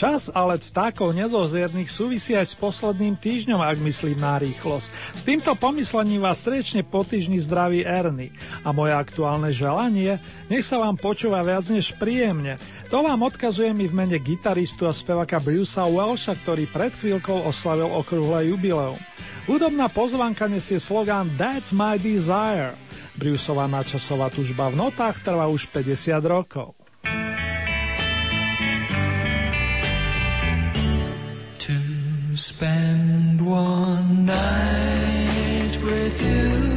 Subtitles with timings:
[0.00, 4.88] Čas ale vtákov nezoziernych súvisí aj s posledným týždňom, ak myslím na rýchlosť.
[5.12, 8.32] S týmto pomyslením vás srdečne po týždni zdraví Erny.
[8.64, 10.16] A moje aktuálne želanie,
[10.48, 12.56] nech sa vám počúva viac než príjemne.
[12.88, 17.92] To vám odkazuje mi v mene gitaristu a spevaka Brucea Welsha, ktorý pred chvíľkou oslavil
[17.92, 18.96] okrúhle jubileum.
[19.44, 22.72] Hudobná pozvanka nesie slogán That's my desire.
[23.20, 26.79] Bruceová načasová tužba v notách trvá už 50 rokov.
[32.60, 36.69] Spend one night with you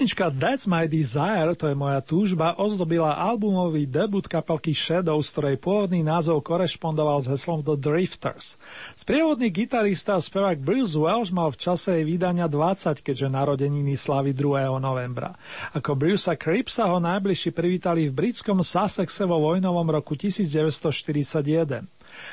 [0.00, 6.00] Pesnička That's My Desire, to je moja túžba, ozdobila albumový debut kapelky Shadows, ktorej pôvodný
[6.00, 8.56] názov korešpondoval s heslom The Drifters.
[8.96, 14.32] Sprievodný gitarista a spevák Bruce Welsh mal v čase jej vydania 20, keďže narodeniny slavy
[14.32, 14.72] 2.
[14.80, 15.36] novembra.
[15.76, 21.84] Ako Brucea Cripsa ho najbližší privítali v britskom Sussexe vo vojnovom roku 1941.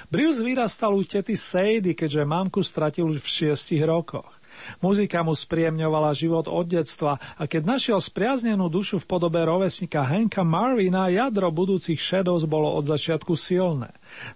[0.08, 4.37] Bruce vyrastal u tety Sadie, keďže mamku stratil už v šiestich rokoch.
[4.80, 10.46] Muzika mu spriemňovala život od detstva a keď našiel spriaznenú dušu v podobe rovesníka Henka
[10.46, 13.92] Marvina, jadro budúcich Shadows bolo od začiatku silné.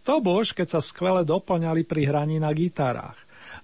[0.08, 3.18] To bož, keď sa skvele doplňali pri hraní na gitarách.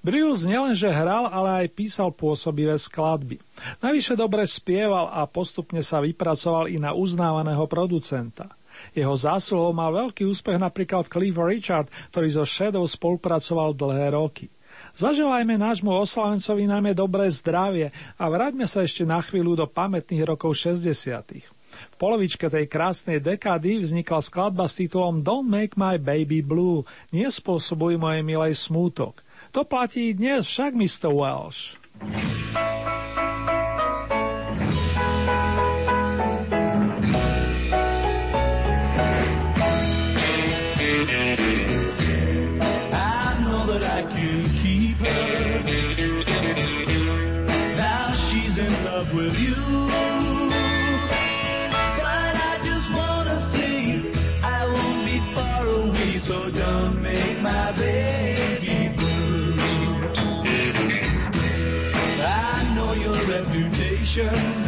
[0.05, 3.41] Bruce nielenže hral, ale aj písal pôsobivé skladby.
[3.81, 8.53] Navyše dobre spieval a postupne sa vypracoval i na uznávaného producenta.
[8.93, 14.47] Jeho zásluhou mal veľký úspech napríklad Cliff Richard, ktorý so Shadow spolupracoval dlhé roky.
[14.97, 20.57] Zaželajme nášmu oslavencovi najmä dobré zdravie a vráťme sa ešte na chvíľu do pamätných rokov
[20.57, 21.53] 60.
[21.77, 26.81] V polovičke tej krásnej dekády vznikla skladba s titulom Don't Make My Baby Blue,
[27.13, 29.21] nespôsobuj moje milej smútok.
[29.53, 31.13] To platí dnes však, Mr.
[31.13, 31.77] Welsh.
[64.19, 64.63] Affection.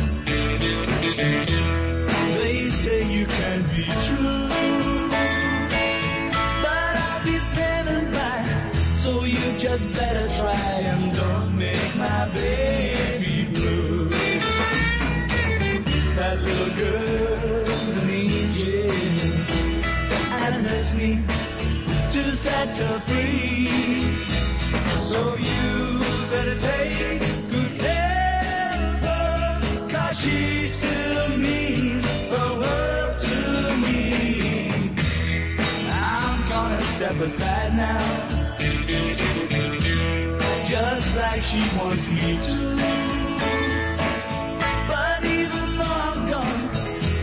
[2.37, 4.49] They say you can be true,
[6.61, 8.43] but I'll be standing by,
[8.99, 14.09] so you just better try and don't make my baby blue.
[16.15, 18.91] That little girl's an angel,
[20.43, 21.23] and it hurts me
[22.11, 23.67] to set her free.
[24.99, 25.99] So you
[26.29, 27.38] better take
[37.21, 38.27] aside now,
[40.67, 42.57] just like she wants me to.
[44.87, 46.69] But even though I'm gone,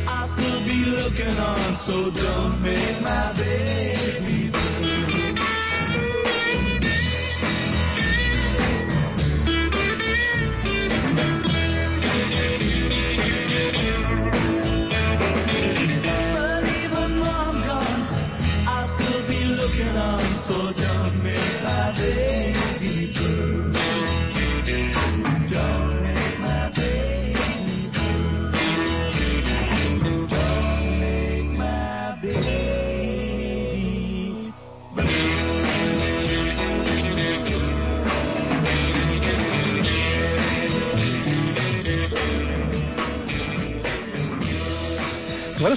[0.06, 4.25] I'll still be looking on, so don't make my baby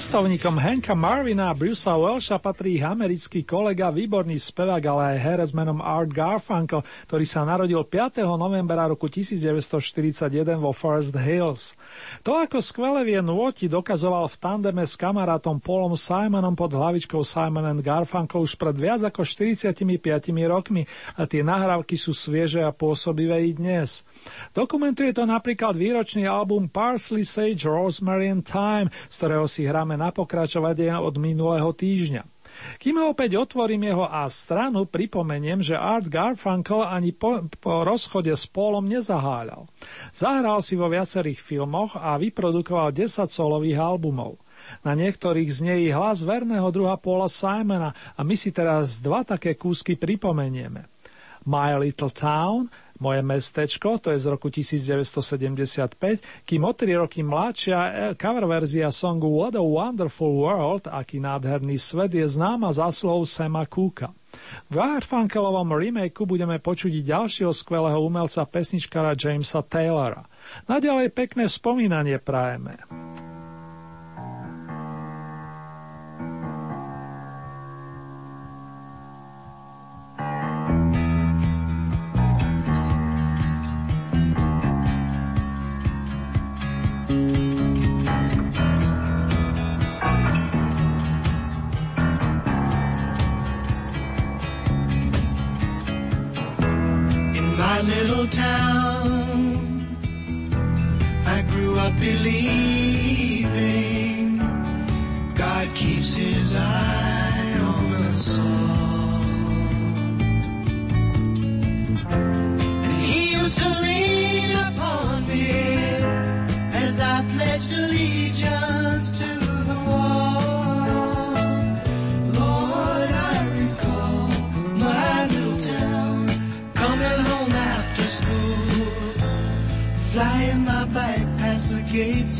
[0.00, 5.16] K vrstovníkom Hanka Marvina a Brucea Welsha patrí ich americký kolega, výborný spevák, ale aj
[5.20, 8.24] herec menom Art Garfunkel, ktorý sa narodil 5.
[8.24, 11.76] novembra roku 1941 vo Forest Hills.
[12.24, 17.68] To, ako skvele vie nôti, dokazoval v tandeme s kamarátom Paulom Simonom pod hlavičkou Simon
[17.68, 19.84] and Garfunkel už pred viac ako 45
[20.48, 20.88] rokmi
[21.20, 24.00] a tie nahrávky sú svieže a pôsobivé i dnes.
[24.56, 30.10] Dokumentuje to napríklad výročný album Parsley, Sage, Rosemary and Thyme, z ktorého si hráme na
[30.12, 32.22] pokračovanie od minulého týždňa.
[32.82, 38.44] Kým opäť otvorím jeho A stranu, pripomeniem, že Art Garfunkel ani po, po rozchode s
[38.50, 39.70] Paulom nezaháľal.
[40.10, 44.36] Zahral si vo viacerých filmoch a vyprodukoval 10 solových albumov.
[44.84, 49.56] Na niektorých znie i hlas verného druha Paula Simona a my si teraz dva také
[49.56, 50.84] kúsky pripomenieme.
[51.48, 52.68] My Little Town,
[53.00, 59.32] moje mestečko, to je z roku 1975, kým o tri roky mladšia cover verzia songu
[59.32, 64.12] What a Wonderful World, aký nádherný svet, je známa zaslov Sema Cooka.
[64.70, 70.22] V Garfunkelovom remakeu budeme počuť ďalšieho skvelého umelca pesničkara Jamesa Taylora.
[70.70, 72.78] Naďalej pekné spomínanie prajeme.
[97.82, 99.86] My little town,
[101.24, 103.46] I grew up believing
[105.34, 108.79] God keeps his eye on us all.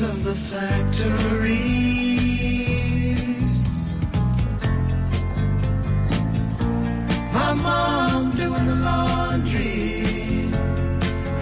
[0.02, 1.60] Of the factories.
[7.32, 10.50] My mom doing the laundry,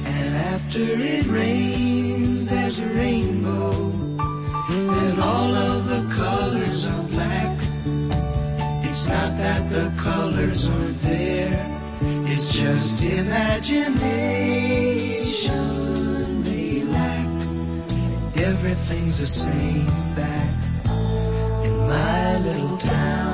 [0.05, 3.40] And after it rains, there's a rainbow,
[9.01, 11.65] It's not that the colors aren't there,
[12.27, 14.03] it's just imagination
[16.93, 17.25] lack.
[18.38, 20.53] Everything's the same back
[21.65, 23.30] in my little town.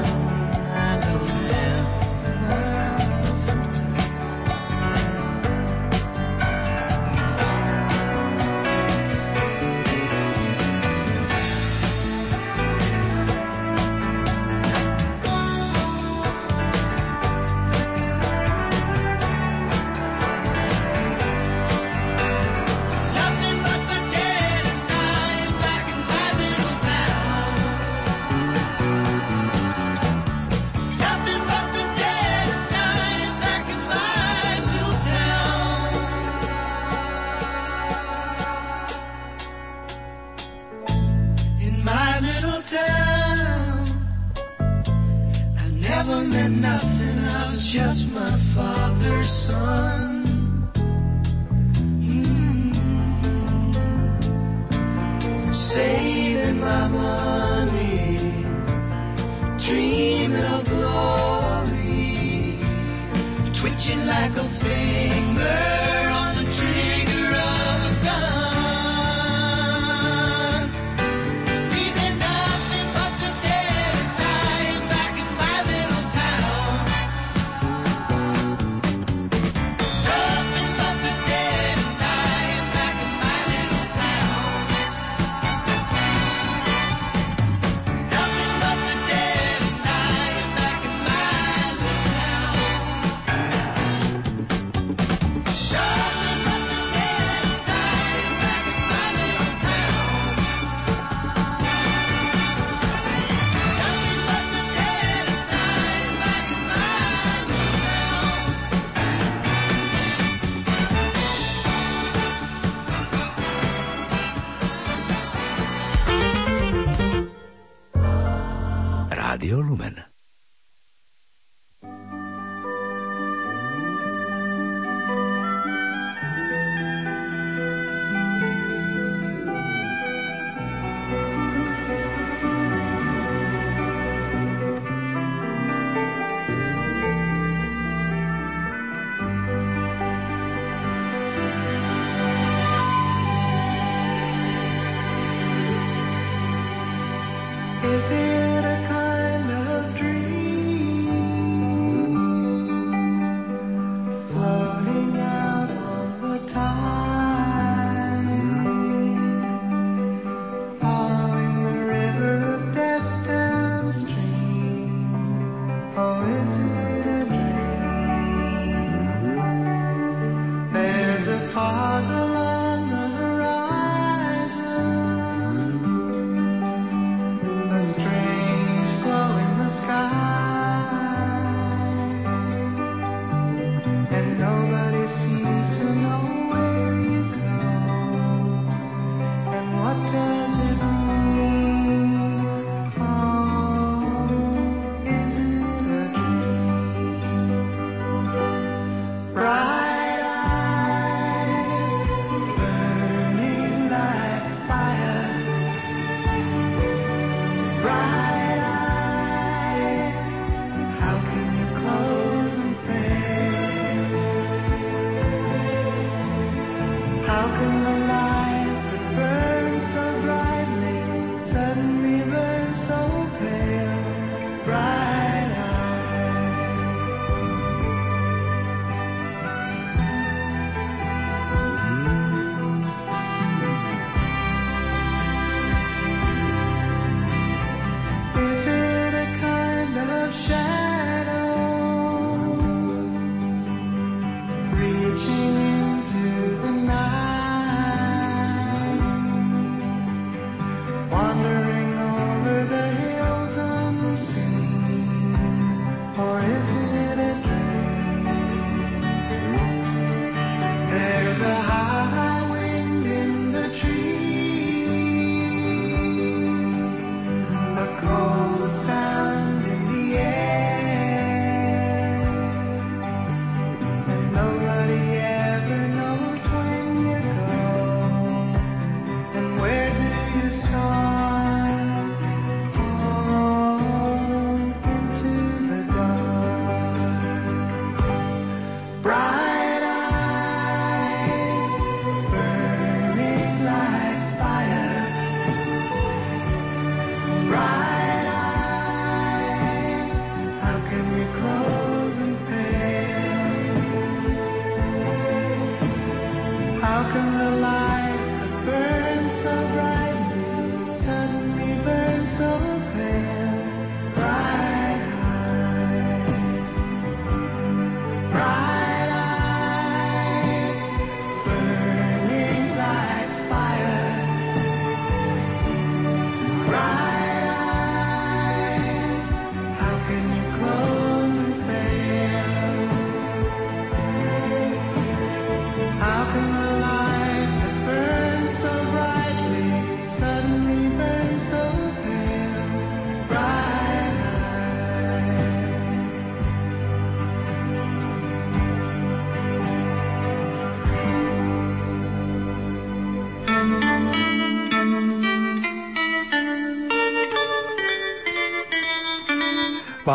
[147.98, 148.77] desierto.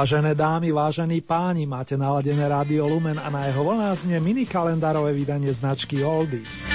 [0.03, 5.15] Vážené dámy, vážení páni, máte naladené rádio Lumen a na jeho vlná znie mini kalendárové
[5.15, 6.67] vydanie značky Oldies.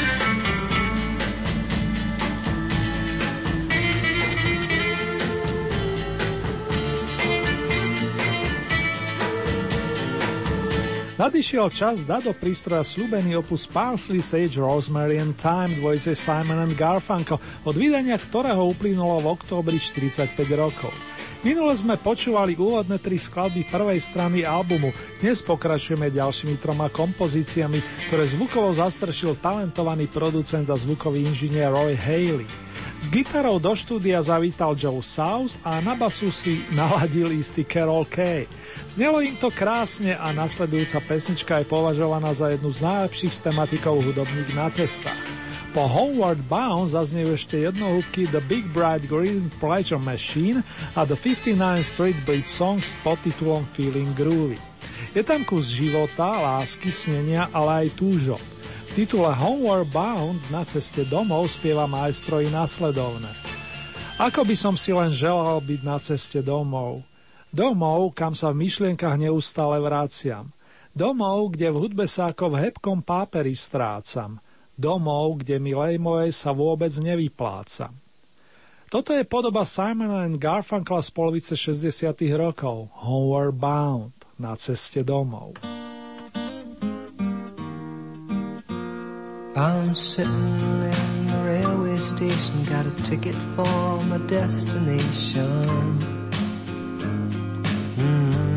[11.19, 16.79] Nadišiel čas dať do prístroja slúbený opus Parsley, Sage, Rosemary and Thyme dvojice Simon and
[16.79, 20.95] Garfunkel, od vydania ktorého uplynulo v októbri 45 rokov.
[21.47, 24.91] Minule sme počúvali úvodné tri skladby prvej strany albumu,
[25.23, 27.79] dnes pokračujeme ďalšími troma kompozíciami,
[28.11, 32.43] ktoré zvukovo zastrešil talentovaný producent a zvukový inžinier Roy Haley.
[32.99, 38.43] S gitarou do štúdia zavítal Joe South a na basu si naladil istý Carol Kay.
[38.91, 43.95] Znelo im to krásne a nasledujúca pesnička je považovaná za jednu z najlepších s tematikou
[44.03, 45.47] hudobník na cestách.
[45.75, 51.57] Po Homeward Bound zaznejú ešte jednohúbky The Big Bright Green Pleasure Machine a The 59
[51.83, 54.59] Street Bridge Song s podtitulom Feeling Groovy.
[55.15, 58.41] Je tam kus života, lásky, snenia, ale aj túžob
[58.97, 63.29] titule Homeward Bound na ceste domov spieva majstro i nasledovne.
[64.17, 67.05] Ako by som si len želal byť na ceste domov.
[67.53, 70.49] Domov, kam sa v myšlienkach neustále vraciam.
[70.97, 74.41] Domov, kde v hudbe sa ako v hebkom páperi strácam.
[74.77, 77.97] Domov, kde milej mojej sa vôbec nevyplácam.
[78.87, 82.15] Toto je podoba Simona and Garfunkla z polovice 60.
[82.39, 82.87] rokov.
[83.03, 85.59] Homeward Bound, na ceste domov.
[89.57, 95.65] I'm sitting in the railway station, got a ticket for my destination.
[97.97, 98.56] Mm-hmm.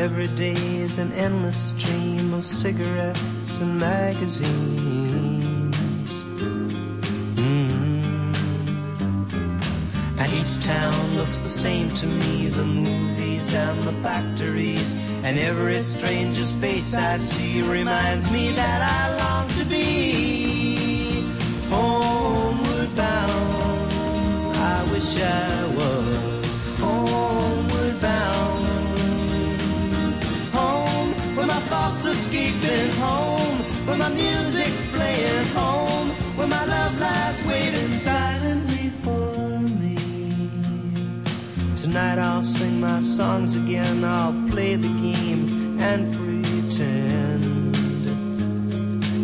[0.00, 5.76] Every day is an endless stream of cigarettes and magazines.
[7.36, 8.32] Mm.
[10.18, 15.78] And each town looks the same to me, the movies and the factories, and every
[15.82, 21.26] stranger's face I see reminds me that I long to be
[21.68, 23.92] homeward bound.
[24.56, 25.99] I wish I was
[32.50, 39.96] escaping home, where my music's playing home, where my love lies waiting silently for me.
[41.76, 47.74] Tonight I'll sing my songs again, I'll play the game and pretend.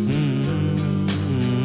[0.09, 1.61] Mm-hmm.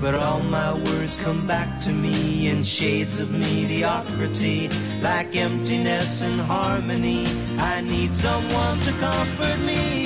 [0.00, 4.70] But all my words come back to me in shades of mediocrity,
[5.02, 7.26] like emptiness and harmony.
[7.58, 10.05] I need someone to comfort me.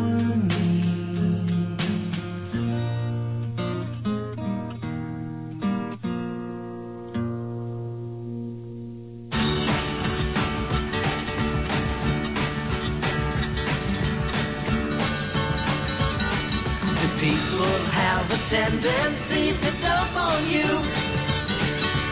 [18.51, 20.67] tendency to dump on you?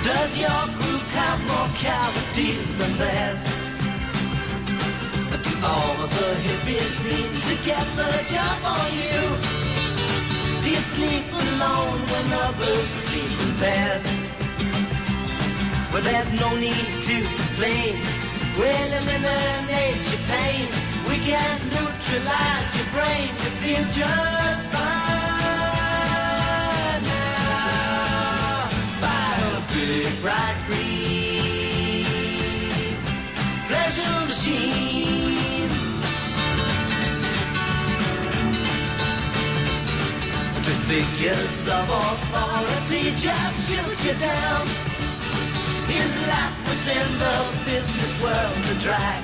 [0.07, 3.41] Does your group have more cavities than theirs?
[5.43, 9.21] Do all of the hippies seem to get the jump on you.
[10.63, 14.05] Do you sleep alone when others sleep in pairs?
[15.91, 17.99] Well, there's no need to complain.
[18.57, 20.67] We'll eliminate your pain.
[21.09, 23.27] We can neutralize your brain.
[23.43, 24.98] You feel just fine
[30.21, 31.69] Bright green
[33.69, 35.69] pleasure machine.
[40.65, 44.67] To figures of authority just shoot you down.
[45.87, 49.23] His life within the business world to drag.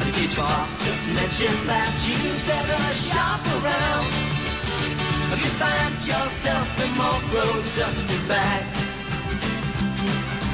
[0.00, 4.33] cleavage boss just mentioned that you better shop around.
[5.42, 8.64] You find yourself in more production back,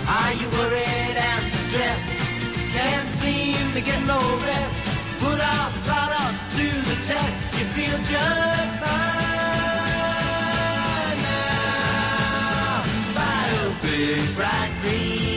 [0.08, 2.12] are you worried and distressed?
[2.72, 4.82] Can't seem to get no rest.
[5.20, 7.36] Put our product to the test.
[7.58, 8.88] You feel just fine
[11.28, 12.82] now.
[13.16, 15.30] Buy a big bright green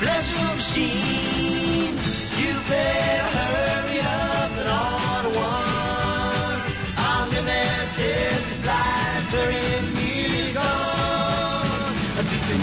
[0.00, 1.94] pleasure machine.
[2.40, 3.37] You better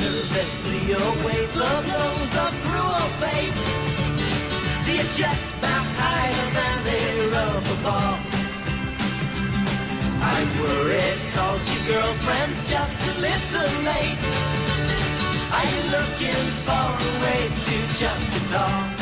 [0.06, 3.58] nervously await the blows of cruel fate?
[4.96, 7.02] Your checks bounce higher than a
[7.34, 8.18] rubber ball?
[10.36, 14.22] You worried cause your girlfriend's just a little late?
[15.58, 19.02] Are you looking for a way to chuck it off?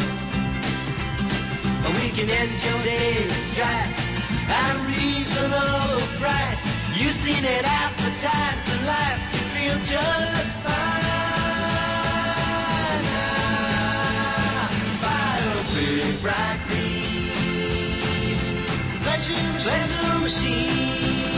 [2.00, 3.98] We can end your daily strife
[4.50, 6.64] at a reasonable price.
[6.96, 10.93] You've seen it advertised in life, you feel just fine.
[16.04, 17.04] Big bright green
[19.02, 21.33] pleasure, pleasure machine.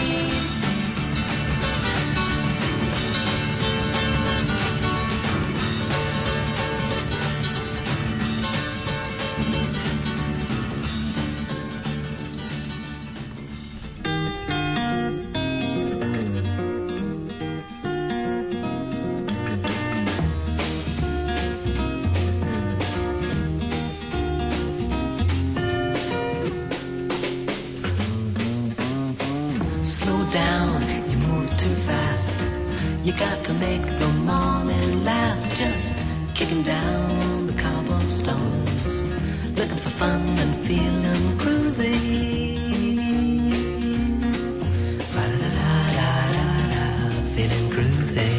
[33.59, 35.55] Make the morning last.
[35.55, 35.95] Just
[36.33, 39.03] kicking down the cobblestones,
[39.57, 41.95] looking for fun and feeling groovy.
[45.15, 46.85] La-da-da-da-da-da,
[47.35, 48.31] feeling groovy.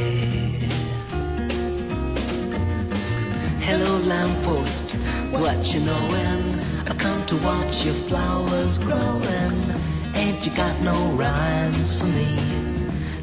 [3.61, 4.97] Hello, lamppost,
[5.31, 6.61] what you knowin'?
[6.89, 9.75] I come to watch your flowers growing.
[10.15, 12.76] Ain't you got no rhymes for me?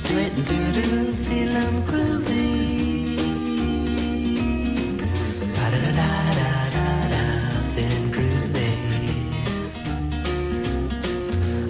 [0.05, 3.15] Do it do do, feeling groovy.
[5.55, 5.91] Da da da
[6.39, 7.23] da da da,
[7.73, 8.73] feeling groovy.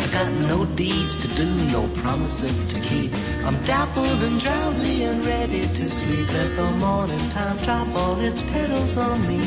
[0.02, 3.14] I got no deeds to do, no promises to keep.
[3.46, 6.28] I'm dappled and drowsy and ready to sleep.
[6.34, 9.42] Let the morning time drop all its petals on me.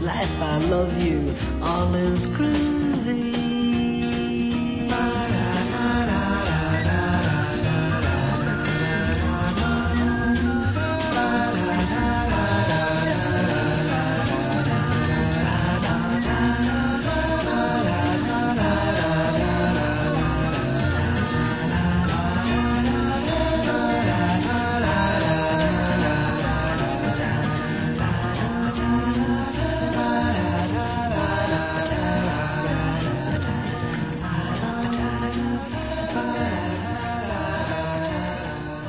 [0.00, 2.83] Life, I love you, all is groovy.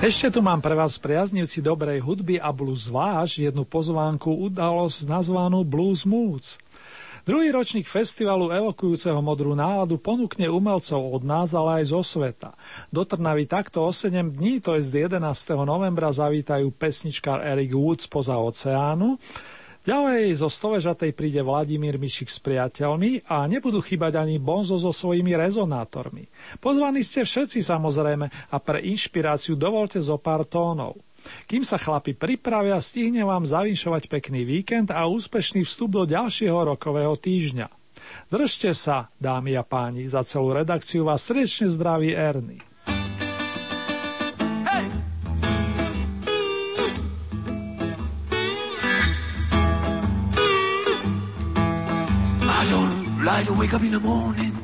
[0.05, 5.65] Ešte tu mám pre vás priaznivci dobrej hudby a blues zvlášť jednu pozvánku udalosť nazvanú
[5.65, 6.61] Blues Moods.
[7.25, 12.53] Druhý ročník festivalu evokujúceho modrú náladu ponúkne umelcov od nás, ale aj zo sveta.
[12.93, 15.25] Do Trnavy takto o 7 dní, to je z 11.
[15.65, 19.17] novembra, zavítajú pesničkár Eric Woods poza oceánu,
[19.85, 25.37] Ďalej zo Stovežatej príde Vladimír Mišik s priateľmi a nebudú chýbať ani Bonzo so svojimi
[25.37, 26.25] rezonátormi.
[26.57, 30.97] Pozvaní ste všetci samozrejme a pre inšpiráciu dovolte zo pár tónov.
[31.45, 37.13] Kým sa chlapi pripravia, stihne vám zavinšovať pekný víkend a úspešný vstup do ďalšieho rokového
[37.13, 37.69] týždňa.
[38.33, 42.57] Držte sa, dámy a páni, za celú redakciu vás srdečne zdraví Erny.
[53.25, 54.55] Like to wake up in the morning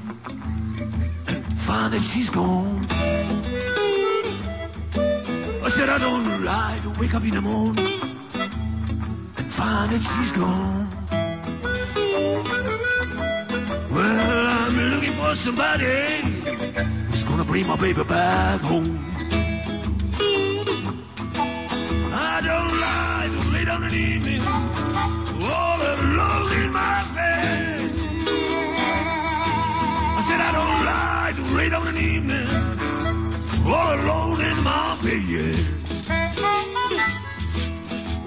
[1.28, 2.86] and find that she's gone.
[5.66, 8.00] I said I don't like to wake up in the morning
[9.38, 10.88] and find that she's gone.
[13.90, 16.22] Well, I'm looking for somebody
[17.08, 18.94] who's gonna bring my baby back home.
[22.14, 24.41] I don't like to lay down and evening
[31.84, 32.48] lay an evening
[33.66, 35.56] all alone in my bed.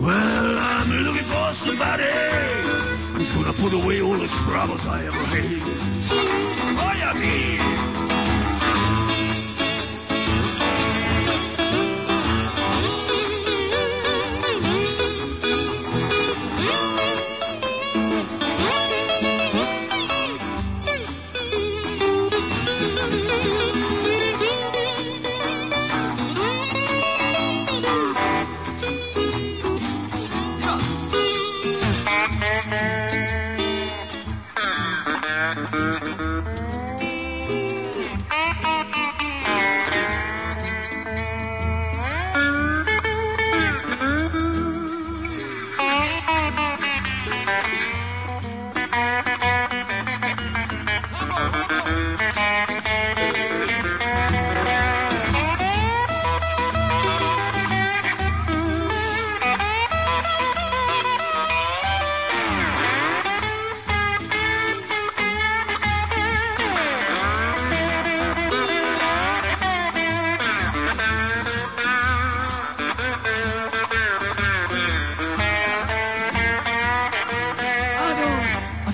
[0.01, 2.05] Well, I'm looking for somebody
[3.14, 5.62] who's gonna put away all the troubles I ever had.
[6.79, 8.04] Oh, yeah, me.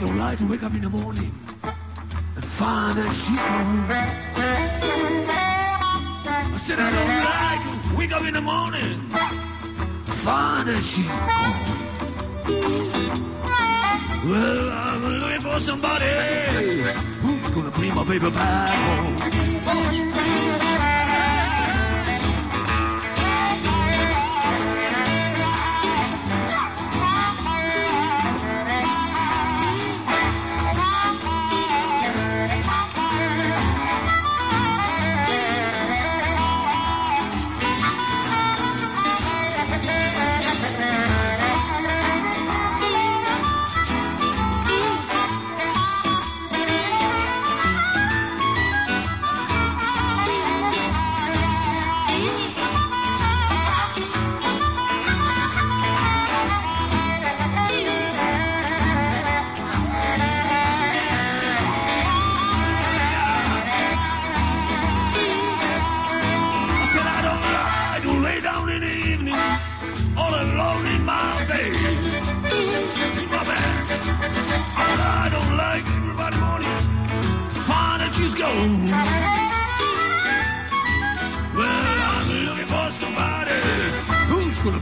[0.01, 1.35] Don't, I don't like to wake up in the morning
[2.37, 3.91] and find that she's gone.
[6.53, 11.09] I said I don't like to wake up in the morning and find that she's
[11.09, 11.91] gone.
[14.31, 16.83] Well, I'm looking for somebody
[17.21, 19.17] who's gonna bring my baby back home.
[19.23, 20.60] I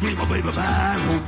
[0.01, 1.28] who's gonna bring